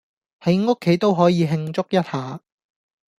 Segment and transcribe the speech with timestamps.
[0.39, 2.41] 喺屋企都可以慶祝一下